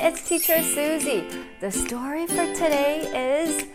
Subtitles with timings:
[0.00, 1.24] it's teacher Susie.
[1.60, 3.66] The story for today is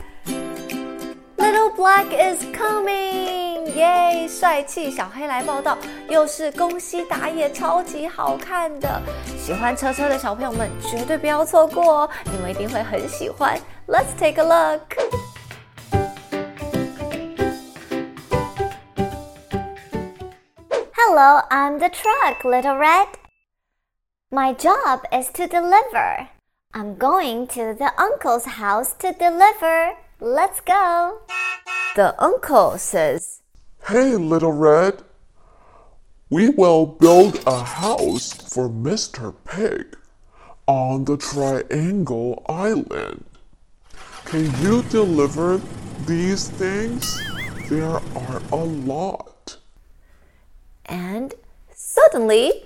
[1.38, 3.72] Little Black is coming!
[3.76, 4.28] 耶！
[4.28, 5.78] 帅气小黑来报道，
[6.10, 9.02] 又是宫西达也，超级好看的。
[9.38, 13.60] 喜欢车车的小朋友们绝对不要错过哦，你们一定会很喜欢。
[13.88, 14.82] Let's take a look.
[20.96, 23.08] Hello, I'm the truck, Little Red.
[24.33, 26.29] My job is to deliver.
[26.75, 29.93] I'm going to the uncle's house to deliver.
[30.19, 31.21] Let's go.
[31.95, 33.43] The uncle says,
[33.87, 35.03] Hey, Little Red.
[36.29, 39.33] We will build a house for Mr.
[39.45, 39.97] Pig
[40.67, 43.25] on the Triangle Island.
[44.25, 45.61] Can you deliver
[46.05, 47.21] these things?
[47.69, 49.57] There are a lot.
[50.87, 51.33] and
[51.73, 52.65] suddenly,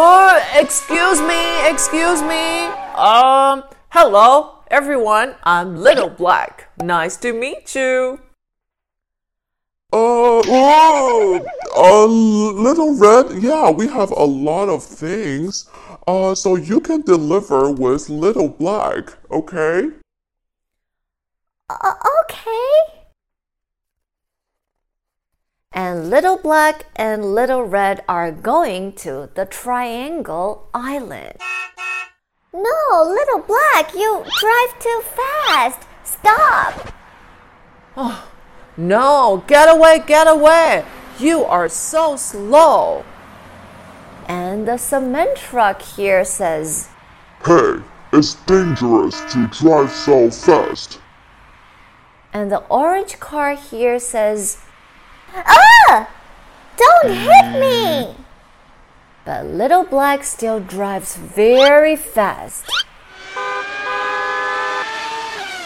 [0.00, 2.66] Oh, excuse me, excuse me.
[2.94, 5.34] Um, hello, everyone.
[5.42, 6.70] I'm Little Black.
[6.80, 8.20] Nice to meet you.
[9.92, 11.44] Uh, oh,
[11.76, 15.68] uh, Little Red, yeah, we have a lot of things.
[16.06, 19.88] Uh, so you can deliver with Little Black, okay?
[21.68, 22.97] Uh, okay.
[25.72, 31.34] And Little Black and Little Red are going to the Triangle Island.
[32.52, 35.86] No, Little Black, you drive too fast.
[36.04, 36.92] Stop.
[37.96, 38.28] Oh,
[38.76, 40.84] No, get away, get away.
[41.18, 43.04] You are so slow.
[44.26, 46.88] And the cement truck here says,
[47.44, 47.76] Hey,
[48.12, 51.00] it's dangerous to drive so fast.
[52.32, 54.58] and the orange car here says,
[55.34, 56.08] Ah!
[56.76, 58.14] Don't hit me.
[59.24, 62.64] but Little Black still drives very fast.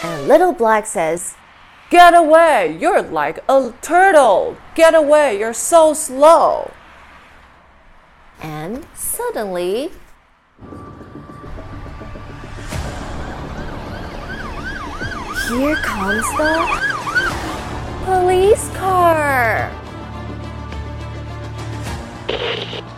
[0.03, 1.35] And Little Black says,
[1.89, 2.75] Get away.
[2.79, 4.57] You're like a turtle.
[4.75, 5.37] Get away.
[5.39, 6.71] You're so slow.
[8.41, 9.91] and suddenly,
[15.47, 16.92] here comes the
[18.05, 19.71] police car.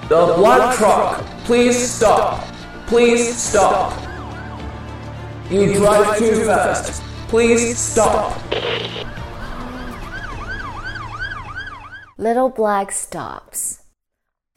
[0.10, 2.48] The black truck, please stop.
[2.88, 4.00] Please stop.
[5.50, 7.02] You drive too fast.
[7.28, 8.40] Please stop.
[12.18, 13.82] Little Black stops.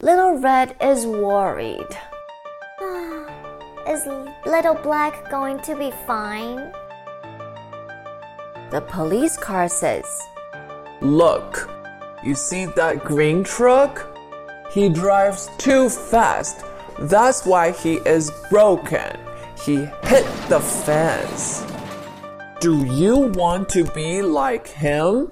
[0.01, 1.91] Little Red is worried.
[3.87, 4.05] Is
[4.45, 6.71] Little Black going to be fine?
[8.71, 10.05] The police car says,
[11.01, 11.69] Look,
[12.23, 14.05] you see that green truck?
[14.71, 16.65] He drives too fast.
[16.99, 19.17] That's why he is broken.
[19.63, 21.65] He hit the fence.
[22.59, 25.31] Do you want to be like him?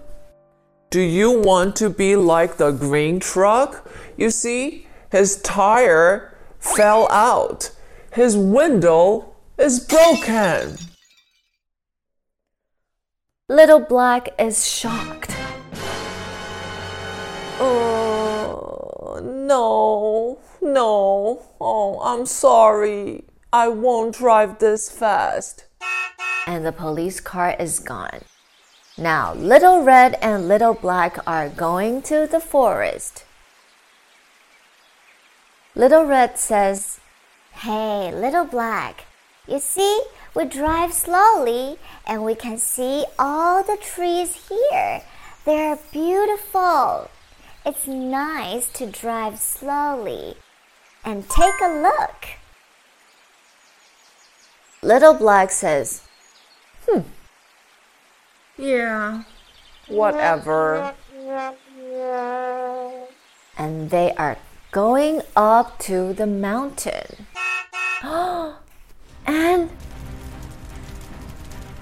[0.89, 3.85] Do you want to be like the green truck?
[4.15, 7.71] You see, his tire fell out.
[8.13, 10.77] His window is broken.
[13.49, 15.36] Little Black is shocked.
[19.21, 21.41] No, no.
[21.59, 23.23] Oh, I'm sorry.
[23.51, 25.65] I won't drive this fast.
[26.45, 28.21] and the police car is gone.
[28.97, 33.25] Now, Little Red and Little Black are going to the forest.
[35.75, 36.99] Little Red says,
[37.51, 39.05] Hey, Little Black.
[39.47, 40.01] You see,
[40.35, 45.01] we drive slowly and we can see all the trees here.
[45.45, 47.09] They're beautiful.
[47.67, 50.35] It's nice to drive slowly.
[51.03, 52.39] And take a look.
[54.81, 56.07] Little Black says,
[56.87, 57.01] Hmm.
[58.57, 59.23] Yeah.
[59.89, 60.95] Whatever.
[63.57, 64.37] and they are
[64.71, 67.27] going up to the mountain.
[69.25, 69.69] and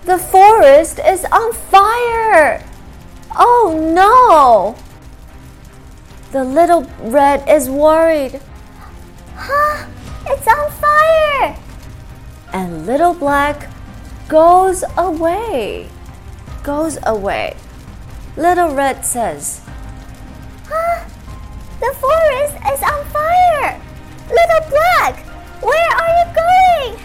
[0.04, 2.64] the forest is on fire!
[3.38, 4.76] Oh no!
[6.36, 8.42] The little red is worried,
[9.38, 9.88] Huh?
[10.28, 11.56] It's on fire!
[12.52, 13.70] and little black
[14.28, 15.88] goes away.
[16.62, 17.56] Goes away.
[18.36, 19.62] Little red says,
[20.68, 21.08] Huh?
[21.80, 23.80] The forest is on fire!
[24.28, 25.16] Little Black,
[25.64, 27.00] where are you going?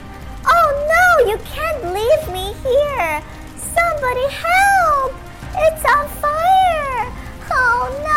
[0.45, 3.23] Oh no, you can't leave me here!
[3.55, 5.15] Somebody help!
[5.55, 7.15] It's on fire!
[7.49, 8.10] Oh no!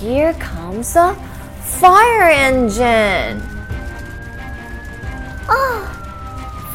[0.00, 1.14] Here comes a
[1.60, 3.42] fire engine.
[5.48, 5.82] Oh,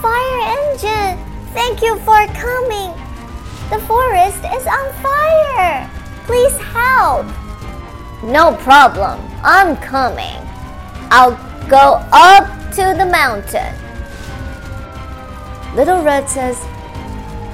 [0.02, 1.18] fire engine!
[1.54, 2.92] Thank you for coming.
[3.70, 5.90] The forest is on fire.
[6.26, 7.26] Please help.
[8.24, 9.22] No problem.
[9.42, 10.42] I'm coming.
[11.10, 11.38] I'll
[11.70, 13.74] go up to the mountain.
[15.76, 16.58] Little Red says,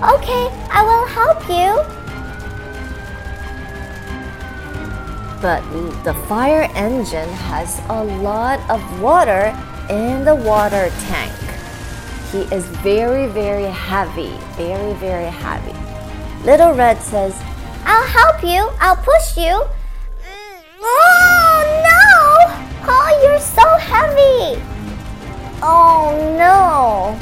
[0.02, 1.99] Okay, I will help you.
[5.42, 5.62] But
[6.04, 9.56] the fire engine has a lot of water
[9.90, 11.34] in the water tank.
[12.32, 15.76] He is very, very heavy, very, very heavy.
[16.46, 17.36] Little Red says,
[17.86, 18.70] I'll help you.
[18.80, 19.64] I'll push you.
[20.24, 22.92] Mm, oh no!
[22.92, 24.62] Oh, you're so heavy.
[25.62, 27.18] Oh no.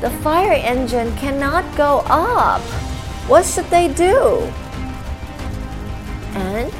[0.00, 2.60] The fire engine cannot go up.
[3.28, 4.52] What should they do?
[6.34, 6.72] And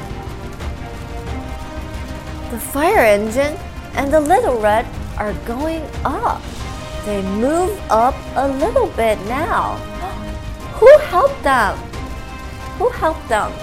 [2.51, 3.57] the fire engine
[3.95, 4.85] and the little red
[5.17, 6.41] are going up.
[7.05, 9.75] They move up a little bit now.
[10.79, 11.77] Who helped them?
[12.77, 13.51] Who helped them?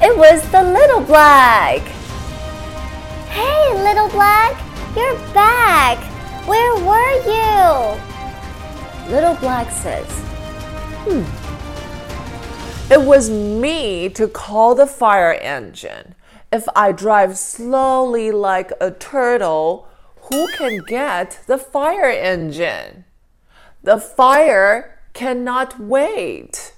[0.00, 1.80] It was the little black.
[3.34, 4.54] Hey, little black,
[4.96, 5.98] you're back.
[6.46, 7.98] Where were you?
[9.12, 10.08] Little black says,
[11.04, 11.47] Hmm.
[12.90, 16.14] It was me to call the fire engine.
[16.50, 19.86] If I drive slowly like a turtle,
[20.30, 23.04] who can get the fire engine?
[23.82, 26.72] The fire cannot wait.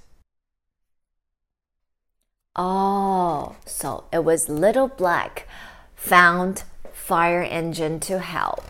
[2.57, 5.47] Oh, so it was Little Black
[5.95, 8.65] found fire engine to help.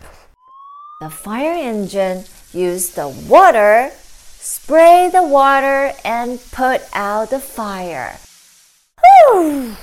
[1.01, 3.91] The fire engine used the water,
[4.41, 8.17] spray the water, and put out the fire.
[8.99, 9.75] Whew.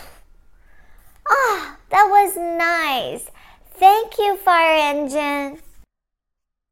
[1.29, 3.31] Ah, that was nice.
[3.75, 5.61] Thank you, fire engine.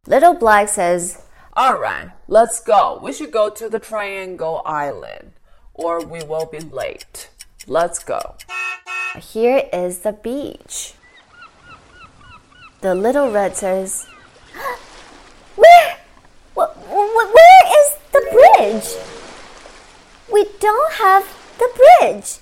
[0.07, 1.23] Little Black says,
[1.55, 2.99] All right, let's go.
[3.03, 5.33] We should go to the Triangle Island
[5.75, 7.29] or we will be late.
[7.67, 8.37] Let's go.
[9.21, 10.95] Here is the beach.
[12.81, 14.07] The little red says,
[15.57, 15.97] Where?
[16.57, 18.29] wh- wh- Where is the
[18.81, 18.97] bridge?
[20.33, 21.25] We don't have
[21.59, 22.39] the bridge.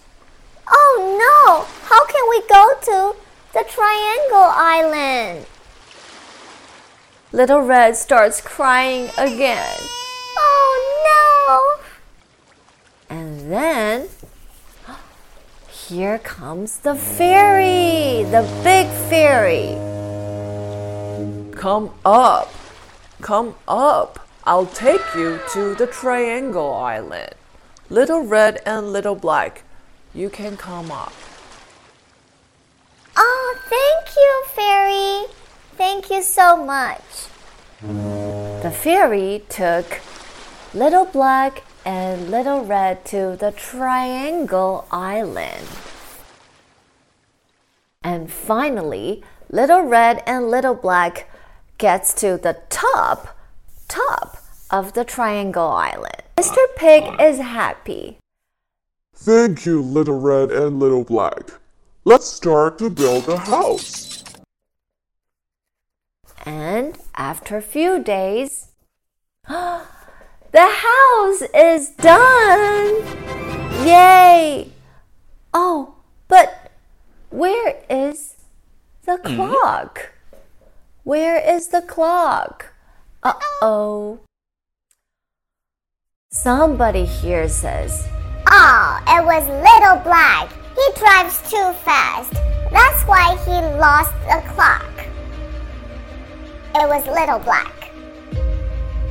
[0.68, 0.94] Oh
[1.24, 1.64] no!
[1.88, 3.16] How can we go to
[3.52, 5.46] the Triangle Island?
[7.32, 9.78] Little Red starts crying again.
[10.38, 11.80] Oh
[13.10, 13.16] no!
[13.16, 14.08] And then
[15.68, 19.76] here comes the ferry, the big ferry.
[21.52, 22.52] Come up.
[23.20, 24.23] Come up.
[24.46, 27.34] I'll take you to the Triangle Island.
[27.88, 29.62] Little Red and Little Black,
[30.14, 31.14] you can come up.
[33.16, 35.32] Oh, thank you, Ferry.
[35.76, 37.28] Thank you so much.
[37.80, 40.00] The ferry took
[40.74, 45.68] Little Black and Little Red to the Triangle Island.
[48.02, 51.30] And finally, Little Red and Little Black
[51.78, 53.33] gets to the top, top
[54.70, 56.22] of the Triangle Island.
[56.36, 56.58] Mr.
[56.76, 58.18] Pig is happy.
[59.14, 61.52] Thank you, Little Red and Little Black.
[62.04, 64.22] Let's start to build a house.
[66.44, 68.68] And after a few days,
[69.48, 69.80] the
[70.54, 73.04] house is done!
[73.86, 74.72] Yay!
[75.54, 75.94] Oh,
[76.28, 76.70] but
[77.30, 78.34] where is
[79.06, 80.12] the clock?
[81.04, 82.72] Where is the clock?
[83.22, 84.20] Uh oh.
[86.34, 88.08] Somebody here says,
[88.48, 90.50] Oh, it was Little Black.
[90.74, 92.32] He drives too fast.
[92.72, 94.84] That's why he lost the clock.
[96.74, 97.92] It was Little Black.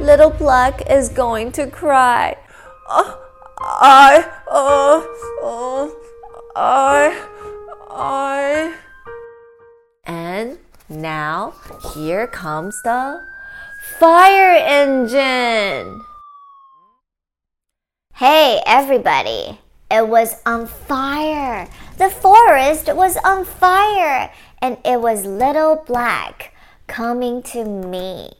[0.01, 2.35] Little Black is going to cry.
[2.89, 3.15] Uh,
[3.57, 5.01] I, uh,
[5.41, 5.89] uh,
[6.57, 7.25] I,
[7.89, 8.75] I.
[10.03, 10.57] And
[10.89, 11.53] now
[11.93, 13.25] here comes the
[13.97, 16.01] fire engine.
[18.17, 19.57] Hey, everybody.
[19.89, 21.67] It was on fire.
[21.97, 26.53] The forest was on fire, and it was Little Black
[26.85, 28.33] coming to me.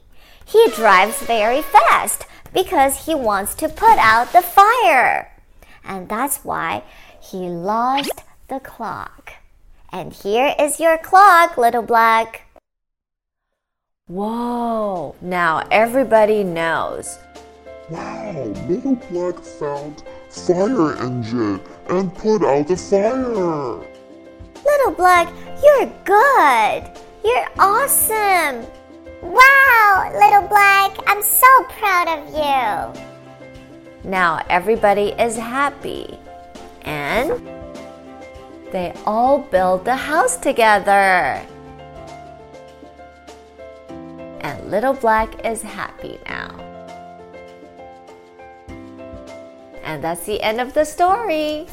[0.46, 5.32] He drives very fast because he wants to put out the fire.
[5.84, 6.84] And that's why
[7.20, 9.34] he lost the clock.
[9.92, 12.44] And here is your clock, Little Black.
[14.06, 17.18] Whoa, now everybody knows.
[17.90, 18.32] Wow,
[18.70, 21.60] Little Black found fire engine
[21.90, 23.84] and put out the fire.
[24.66, 25.28] Little Black,
[25.62, 26.90] you're good.
[27.26, 28.66] You're awesome.
[29.22, 34.10] Wow, Little Black, I'm so proud of you.
[34.10, 36.18] Now everybody is happy.
[36.84, 37.46] And
[38.72, 41.46] they all build the house together.
[44.40, 46.73] And Little Black is happy now.
[49.93, 51.67] And that's the end of the story.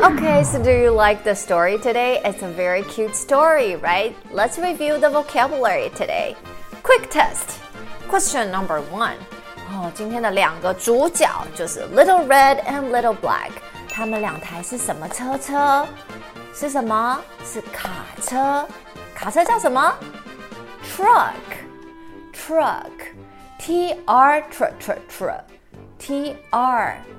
[0.00, 2.20] Okay, so do you like the story today?
[2.24, 4.14] It's a very cute story, right?
[4.30, 6.36] Let's review the vocabulary today.
[6.82, 7.58] Quick test.
[8.08, 9.16] Question number one.
[9.70, 13.50] 哦，今天的两个主角就是 Little Red and Little Black，
[13.90, 15.86] 他们两台是什么车车？
[16.54, 17.20] 是什么？
[17.44, 17.90] 是卡
[18.22, 18.66] 车。
[19.14, 19.94] 卡车叫什么？
[20.96, 25.44] Truck，truck，T R tr tr tr，T R
[26.02, 26.34] tr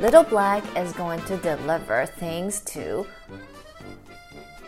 [0.00, 3.04] Little Black is going to deliver things to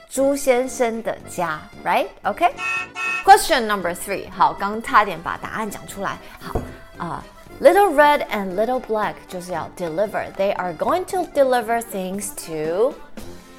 [0.08, 6.18] 朱先生的家，right？OK？Question number three，好，刚差点把答案讲出来。
[6.40, 6.60] 好
[6.98, 7.22] 啊，
[7.60, 12.94] Little Red and Little Black 就是要 deliver，they are going to deliver things to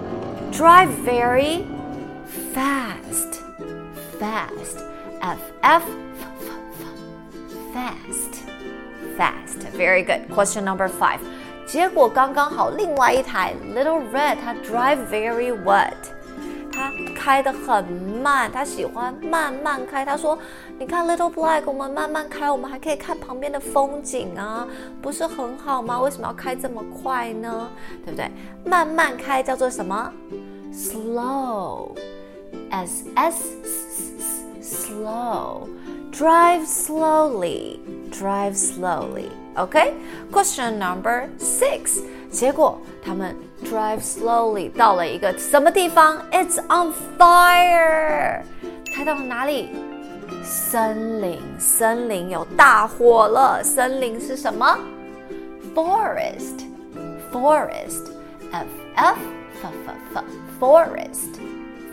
[0.52, 1.62] Drive very
[2.54, 3.40] fast,
[4.20, 4.78] fast,
[5.20, 5.82] f f
[7.72, 8.32] fast,
[9.16, 9.58] fast.
[9.76, 10.28] Very good.
[10.34, 11.20] Question number five.
[11.67, 15.93] 结果刚刚好，另外一台 Little Red 它 drive very what？
[16.71, 20.05] 它开得很慢，它喜欢慢慢开。
[20.05, 20.37] 他说
[20.79, 24.67] ：“你看，Little Black，我们慢慢开，我们还可以看旁边的风景啊，
[25.01, 25.99] 不是很好吗？
[25.99, 27.69] 为什么要开这么快呢？
[28.05, 28.31] 对不对？
[28.63, 30.13] 慢慢开叫做什么
[30.71, 31.95] ？Slow，S
[33.15, 33.43] S
[34.61, 35.67] slow
[36.13, 37.79] drive slowly，。
[38.09, 39.56] Drive slowly, drive slowly.
[39.56, 39.94] Okay?
[40.30, 42.02] Question number six.
[42.30, 46.18] 结果他们 drive slowly 到了一个什么地方？
[46.30, 48.42] It's on fire.
[48.94, 49.70] 开到了哪里？
[50.42, 53.62] 森林，森林有大火了。
[53.62, 54.78] 森林是什么？
[55.74, 56.66] Forest,
[57.32, 58.10] forest,
[58.52, 59.18] f f
[59.62, 59.74] f
[60.14, 60.24] f
[60.60, 61.40] forest,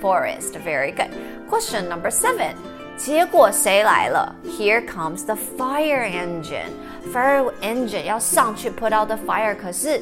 [0.02, 0.58] forest.
[0.66, 1.12] Very good.
[1.50, 2.56] Question number seven.
[2.98, 4.36] 结果谁来了？
[4.46, 6.72] Here comes the fire engine.
[7.14, 10.02] Fire engine 要上去 put out the fire，可是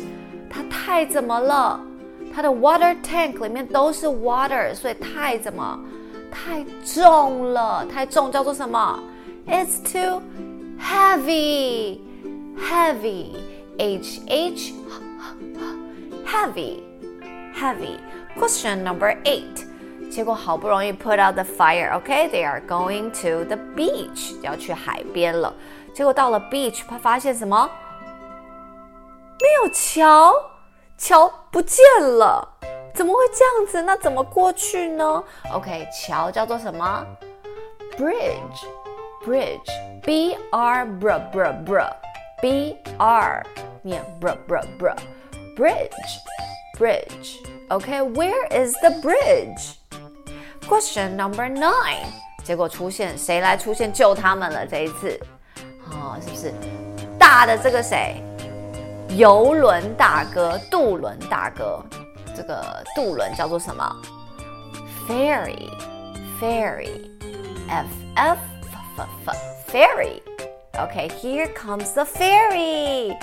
[0.50, 1.79] 它太怎么了？
[2.33, 5.79] 它的 water tank 里面都是 water，所以太怎么？
[6.31, 9.00] 太重了，太重叫做什么？
[9.47, 10.21] It's too
[10.79, 12.00] heavy.
[12.57, 13.36] Heavy.
[13.77, 14.74] H H
[16.25, 16.79] heavy.
[17.55, 18.00] Heavy.
[18.38, 19.65] Question number eight.
[20.09, 25.53] 结果好不容易 put out the fire，OK，they are going to the beach，要去海边了。
[25.94, 27.70] 结果到了 beach，他发现什么？
[29.40, 30.34] 没有桥，
[30.96, 32.49] 桥不见了。
[32.94, 33.82] 怎么会这样子？
[33.82, 37.06] 那怎么过去呢？OK，桥叫做什么
[37.99, 43.42] ？Bridge，bridge，B R br br br，B R
[43.82, 47.38] 念 br br br，bridge，bridge。
[47.68, 52.04] OK，where is the bridge？Question number nine，
[52.44, 54.66] 结果出现谁来出现救他们了？
[54.66, 55.18] 这一次，
[55.92, 56.52] 哦，是不是
[57.18, 58.22] 大的这个谁？
[59.11, 61.84] 游轮大哥，渡轮大哥，
[62.34, 63.84] 这个渡轮叫做什么
[65.06, 68.38] ？Ferry，ferry，f f
[68.96, 69.37] f f
[69.70, 70.22] ferry.
[70.75, 73.14] Okay, here comes the ferry.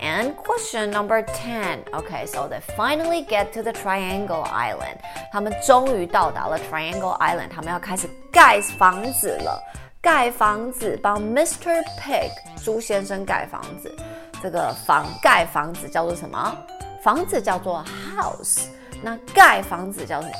[0.00, 1.82] And question number ten.
[1.92, 4.98] Okay, so they finally get to the Triangle Island.
[5.32, 9.60] 他们终于到达了 Triangle Island，他们要开始盖房子了。
[10.01, 11.83] 盖房子，帮 Mr.
[11.99, 12.31] Pig
[12.63, 13.93] 猪先生盖房子。
[14.41, 16.55] 这个房盖房子叫做什么？
[17.01, 18.65] 房子叫做 house。
[19.01, 20.33] 那盖房子叫什么？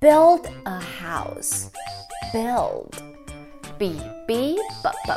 [0.00, 1.66] Build a house.
[2.32, 2.92] Build.
[3.78, 4.56] B B B
[5.04, 5.12] B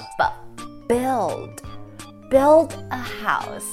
[0.87, 0.95] B.
[0.95, 1.61] Build.
[2.29, 3.65] Build a house.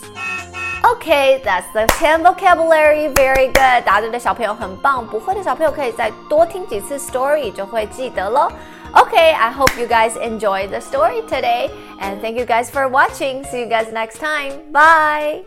[0.82, 3.12] Okay, that's the 10 vocabulary.
[3.12, 3.85] Very good.
[3.85, 8.50] 答对的小朋友很棒，不会的小朋友可以再多听几次 story 就会记得喽。
[8.95, 13.43] Okay, I hope you guys enjoyed the story today, and thank you guys for watching.
[13.45, 14.71] See you guys next time.
[14.71, 15.45] Bye.